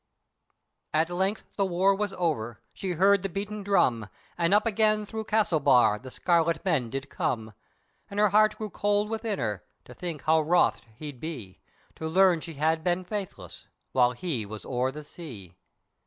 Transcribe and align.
At 0.95 1.11
length 1.11 1.43
the 1.57 1.65
war 1.67 1.93
was 1.93 2.11
over, 2.13 2.59
she 2.73 2.93
heard 2.93 3.21
the 3.21 3.29
beaten 3.29 3.61
drum, 3.61 4.09
And 4.35 4.51
up 4.51 4.65
again 4.65 5.05
thro' 5.05 5.23
Castlebar, 5.23 5.99
the 5.99 6.09
scarlet 6.09 6.65
men 6.65 6.89
did 6.89 7.07
come, 7.07 7.53
And 8.09 8.19
her 8.19 8.29
heart 8.29 8.57
grew 8.57 8.71
cold 8.71 9.11
within 9.11 9.37
her, 9.37 9.63
to 9.85 9.93
think 9.93 10.23
how 10.23 10.41
wroth 10.41 10.81
he'd 10.95 11.19
be 11.19 11.59
To 11.97 12.07
learn 12.07 12.41
she 12.41 12.55
had 12.55 12.83
been 12.83 13.03
faithless, 13.05 13.67
while 13.91 14.13
he 14.13 14.43
was 14.43 14.65
o'er 14.65 14.89
the 14.91 15.03
sea. 15.03 15.55